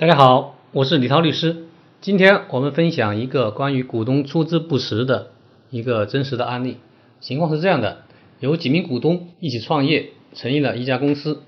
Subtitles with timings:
[0.00, 1.66] 大家好，我是李涛律师。
[2.00, 5.30] 今天我们分享一个关于股东出资不实的
[5.68, 6.78] 一个真实的案例。
[7.20, 7.98] 情况是这样的：
[8.38, 11.42] 有几名股东一起创业，成立了一家公司。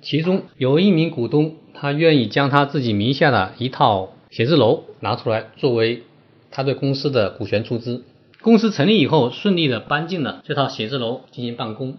[0.00, 6.04] 其中有一名股东，他愿意将他自己名下的一套写字楼拿出来作为
[6.50, 8.04] 他对公司的股权出资。
[8.40, 11.98] 公司成立以后，顺利的搬进了这套写字楼进行办公，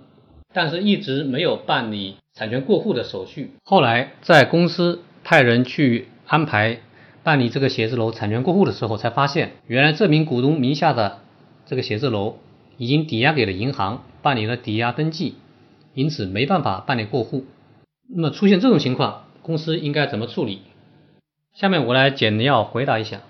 [0.56, 3.52] 但是一直没有办理产权过户的手续。
[3.64, 5.02] 后来在公司。
[5.24, 6.80] 派人去安排
[7.24, 11.20] 办理这个写字楼产权过户的时候，才发现原来这名股东名下的
[11.66, 12.38] 这个写字楼
[12.78, 15.36] 已经抵押给了银行，办理了抵押登记，
[15.94, 17.46] 因此没办法办理过户。
[18.08, 20.62] 那么出现这种情况，公司应该怎么处理？
[21.54, 23.22] 下面我来简要回答一下。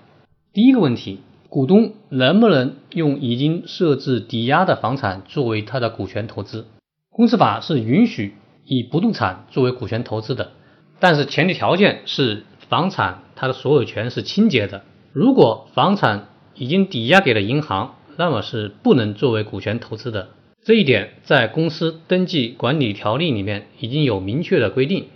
[0.53, 6.67] 第一个问题，股东能不能用已经设置抵押的房产作为他的股权投资？
[7.09, 8.35] 公司法是允许
[8.65, 10.51] 以不动产作为股权投资的。
[10.99, 14.83] 但是前提条件是房产它的所有权是清洁的。
[15.13, 20.29] 如果房产已经抵押给了银行，那么是不能作为股权投资的。
[20.63, 25.07] 这一点在公司登记管理条例里面已经有明确的规定。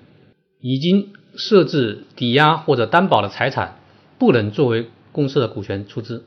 [0.66, 3.80] 已经设置抵押或者担保的财产
[4.18, 6.24] 不能作为公司的股权出资。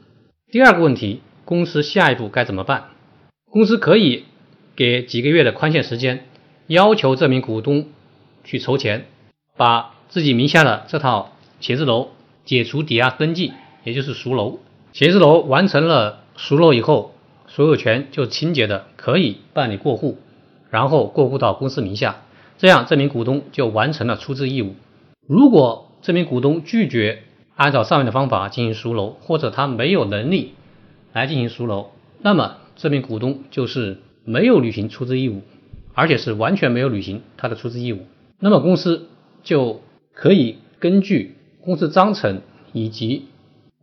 [0.52, 2.90] 第二个问题，公司下一步该怎么办？
[3.50, 4.24] 公司可以
[4.76, 6.26] 给几个月的宽限时间，
[6.66, 7.86] 要求这名股东
[8.44, 9.06] 去筹钱。
[9.56, 12.08] 把自己名下的这套写字楼
[12.44, 13.52] 解除抵押登记，
[13.84, 14.58] 也就是赎楼。
[14.92, 17.14] 写字楼完成了赎楼以后，
[17.48, 20.18] 所有权就清洁的，可以办理过户，
[20.70, 22.22] 然后过户到公司名下，
[22.58, 24.74] 这样这名股东就完成了出资义务。
[25.26, 27.24] 如果这名股东拒绝
[27.56, 30.54] 按照上面的方法进行赎楼，或者他没有能力
[31.12, 31.90] 来进行赎楼，
[32.20, 35.42] 那么这名股东就是没有履行出资义务，
[35.94, 38.06] 而且是完全没有履行他的出资义务。
[38.38, 39.08] 那么公司。
[39.46, 39.80] 就
[40.12, 43.26] 可以根据公司章程以及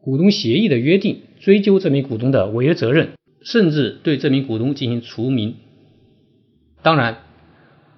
[0.02, 5.56] 股东协议的约定，追究这名股东的违约责任，甚至对这名股东进行除名。
[6.82, 7.20] 当然，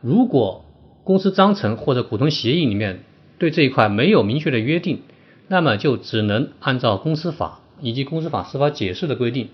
[0.01, 0.63] 如果
[1.03, 2.99] 公司章程或者股东协议里面
[3.39, 5.01] 对这一块没有明确的约定，
[5.47, 9.49] 那么就只能按照公司法以及公司法司法解释的规定，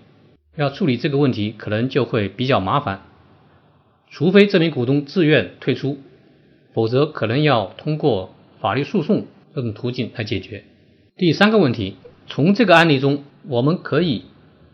[0.54, 3.00] 要处理这个问题可能就会比较麻烦，
[4.10, 5.96] 除非这名股东自愿退出。
[6.74, 9.24] 否则可能要通过法律诉讼
[9.54, 10.64] 这种途径来解决。
[11.16, 11.96] 第三个问题，
[12.26, 14.24] 从这个案例中我们可以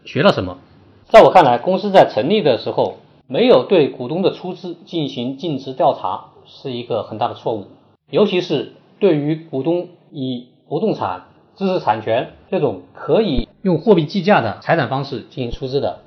[0.04, 0.58] 学到什么？
[1.08, 7.66] 在我看来，公司在成立的时候没有对股东的出资进行尽职调查，是一个很大的错误。
[8.10, 11.24] 尤其是对于股东以不动产、
[11.56, 16.00] 知识产权这种可以用货币计价的财产方式进行出资的，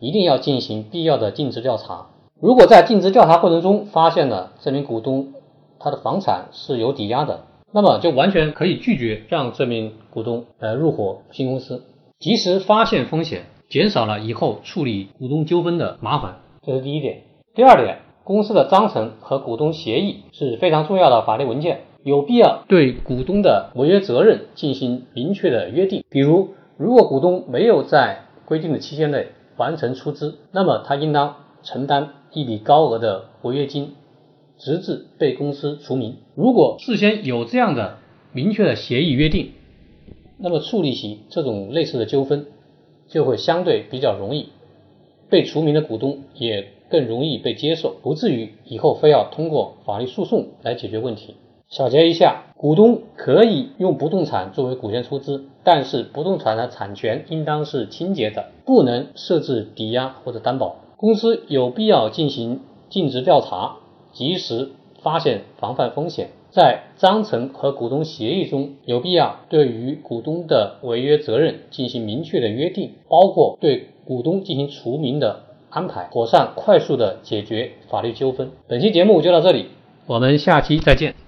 [0.00, 2.06] 一定要进行必要的尽职调查。
[2.40, 5.32] 如果在尽职调查过程中发现了这名股东，
[5.80, 11.82] 他的房产是有抵押的，那么就完全可以拒绝让这名股东呃入伙新公司，
[12.18, 17.22] 及时发现风险，减少了以后处理股东纠纷的麻烦，这是第一点。
[17.54, 26.04] 第二点，公司的章程和股东协议是非常重要的法律文件，有必要对股东的违约责任进行明确的约定。
[26.08, 33.94] 比如，如果股东没有在规定的期限内完成出资，那么他应当承担一笔高额的违约金。
[34.58, 36.16] 直至被公司除名。
[36.34, 37.98] 如果事先有这样的
[38.32, 39.52] 明确的协议约定，
[40.36, 42.46] 那么处理起这种类似的纠纷
[43.08, 44.48] 就会相对比较容易，
[45.30, 51.34] 被除名的股东也更容易被接受，不至于以后非要通过法律诉讼来解决问题。
[51.68, 60.76] 小结一下，股东可以用不动产作为股权出资，但是不动产的产权应当是清洁的，不能设置抵押或者担保。
[60.96, 63.76] 公司有必要进行尽职调查。
[64.18, 64.70] 及时
[65.00, 78.50] 发现防范风险，在章程和股东协议中有必要对于股东的违约责任进行明确的约定，包括对股东进行除名的安排，妥善快速的解决法律纠纷。
[78.66, 79.66] 本期节目就到这里，
[80.06, 81.27] 我们下期再见。